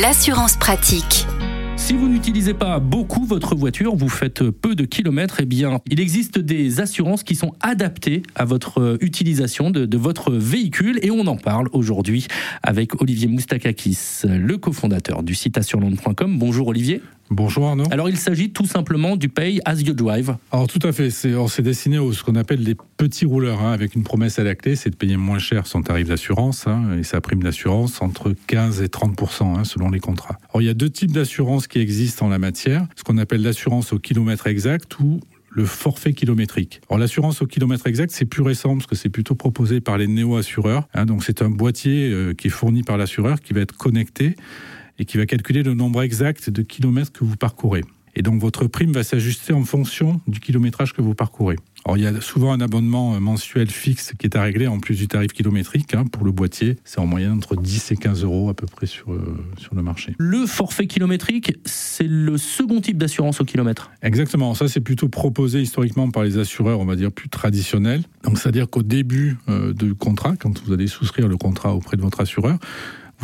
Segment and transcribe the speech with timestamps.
[0.00, 1.26] l'assurance pratique.
[1.76, 6.00] Si vous n'utilisez pas beaucoup votre voiture, vous faites peu de kilomètres, eh bien, il
[6.00, 11.36] existe des assurances qui sont adaptées à votre utilisation de, votre véhicule et on en
[11.36, 12.26] parle aujourd'hui
[12.62, 16.38] avec Olivier Moustakakis, le cofondateur du site assureland.com.
[16.38, 17.00] Bonjour Olivier.
[17.34, 17.86] Bonjour Arnaud.
[17.90, 20.36] Alors il s'agit tout simplement du Pay as you drive.
[20.52, 23.60] Alors tout à fait, c'est, on s'est destiné à ce qu'on appelle les petits rouleurs,
[23.60, 26.68] hein, avec une promesse à la clé, c'est de payer moins cher son tarif d'assurance
[26.68, 30.38] hein, et sa prime d'assurance entre 15 et 30% hein, selon les contrats.
[30.50, 33.42] Alors il y a deux types d'assurance qui existent en la matière, ce qu'on appelle
[33.42, 35.18] l'assurance au kilomètre exact ou
[35.50, 36.82] le forfait kilométrique.
[36.88, 40.06] Alors l'assurance au kilomètre exact, c'est plus récent parce que c'est plutôt proposé par les
[40.06, 40.86] néo-assureurs.
[41.04, 44.36] donc c'est un boîtier euh, qui est fourni par l'assureur qui va être connecté
[44.98, 47.82] et qui va calculer le nombre exact de kilomètres que vous parcourez.
[48.16, 51.56] Et donc votre prime va s'ajuster en fonction du kilométrage que vous parcourez.
[51.84, 54.96] Alors il y a souvent un abonnement mensuel fixe qui est à régler en plus
[54.96, 56.78] du tarif kilométrique hein, pour le boîtier.
[56.84, 59.82] C'est en moyenne entre 10 et 15 euros à peu près sur, euh, sur le
[59.82, 60.14] marché.
[60.18, 63.90] Le forfait kilométrique, c'est le second type d'assurance au kilomètre.
[64.02, 64.54] Exactement.
[64.54, 68.04] Ça c'est plutôt proposé historiquement par les assureurs, on va dire plus traditionnels.
[68.22, 72.02] Donc c'est-à-dire qu'au début euh, du contrat, quand vous allez souscrire le contrat auprès de
[72.02, 72.58] votre assureur,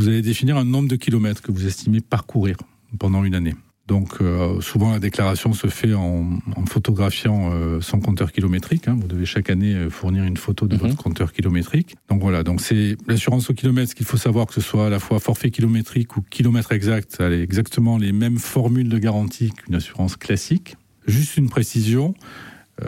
[0.00, 2.56] vous allez définir un nombre de kilomètres que vous estimez parcourir
[2.98, 3.54] pendant une année.
[3.86, 8.88] Donc euh, souvent la déclaration se fait en, photographiant euh, son compteur kilométrique.
[8.88, 8.96] Hein.
[8.98, 10.96] Vous devez chaque année euh, fournir une photo de votre mhm.
[10.96, 11.96] compteur kilométrique.
[12.08, 13.90] Donc voilà, donc c'est l'assurance au kilomètre.
[13.90, 17.16] Ce qu'il faut savoir que ce soit à la fois forfait kilométrique ou kilomètre exact,
[17.18, 20.76] elle a exactement les mêmes formules de garantie qu'une assurance classique.
[21.06, 22.14] Juste une précision,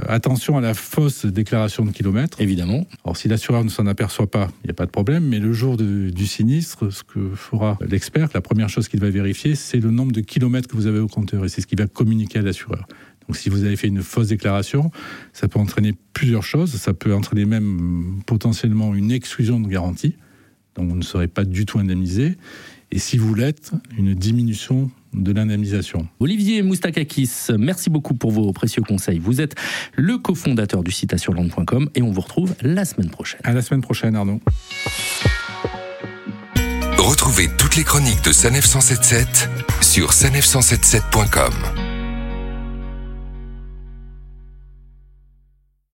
[0.08, 2.40] attention à la fausse déclaration de kilomètres.
[2.40, 2.86] Évidemment.
[3.04, 5.24] Alors, si l'assureur ne s'en aperçoit pas, il n'y a pas de problème.
[5.24, 9.54] Mais le jour du sinistre, ce que fera l'expert, la première chose qu'il va vérifier,
[9.54, 11.44] c'est le nombre de kilomètres que vous avez au compteur.
[11.44, 12.86] Et c'est ce qu'il va communiquer à l'assureur.
[13.28, 14.90] Donc, si vous avez fait une fausse déclaration,
[15.32, 16.72] ça peut entraîner plusieurs choses.
[16.72, 20.16] Ça peut entraîner même potentiellement une exclusion de garantie.
[20.74, 22.36] Donc, vous ne serez pas du tout indemnisé.
[22.90, 26.06] Et si vous l'êtes, une diminution de l'indemnisation.
[26.20, 29.18] Olivier Moustakakis, merci beaucoup pour vos précieux conseils.
[29.18, 29.54] Vous êtes
[29.94, 33.40] le cofondateur du site assureland.com et on vous retrouve la semaine prochaine.
[33.44, 34.40] À la semaine prochaine, Arnaud.
[36.98, 39.48] Retrouvez toutes les chroniques de Sanef 177
[39.80, 41.91] sur sanef177.com.